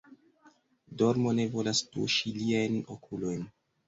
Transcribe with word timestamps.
Dormo 1.01 1.33
ne 1.39 1.45
volas 1.55 1.81
tuŝi 1.89 2.33
liajn 2.39 2.79
okulojn. 2.97 3.45